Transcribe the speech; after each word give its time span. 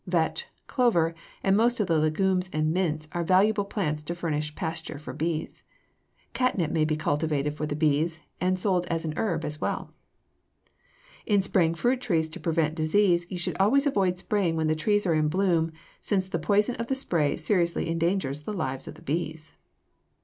Vetch, 0.07 0.47
clover, 0.65 1.13
and 1.43 1.55
most 1.55 1.79
of 1.79 1.85
the 1.85 1.99
legumes 1.99 2.49
and 2.51 2.73
mints 2.73 3.07
are 3.11 3.23
valuable 3.23 3.65
plants 3.65 4.01
to 4.01 4.15
furnish 4.15 4.55
pasture 4.55 4.97
for 4.97 5.13
bees. 5.13 5.61
Catnip 6.33 6.71
may 6.71 6.85
be 6.85 6.95
cultivated 6.95 7.53
for 7.53 7.67
the 7.67 7.75
bees 7.75 8.19
and 8.39 8.57
sold 8.57 8.87
as 8.87 9.05
an 9.05 9.13
herb 9.15 9.45
as 9.45 9.61
well. 9.61 9.93
[Illustration: 11.27 11.43
FIG. 11.43 11.43
265. 11.43 11.43
A 11.43 11.43
CARNIOLAN 11.43 11.43
QUEEN] 11.43 11.43
In 11.43 11.43
spraying 11.43 11.75
fruit 11.75 12.01
trees 12.01 12.29
to 12.29 12.39
prevent 12.39 12.75
disease 12.75 13.25
you 13.29 13.37
should 13.37 13.57
always 13.59 13.85
avoid 13.85 14.17
spraying 14.17 14.55
when 14.55 14.65
the 14.67 14.75
trees 14.75 15.05
are 15.05 15.13
in 15.13 15.27
bloom, 15.29 15.71
since 16.01 16.27
the 16.27 16.39
poison 16.39 16.73
of 16.77 16.87
the 16.87 16.95
spray 16.95 17.37
seriously 17.37 17.87
endangers 17.87 18.41
the 18.41 18.53
lives 18.53 18.87
of 18.87 19.05
bees. 19.05 19.53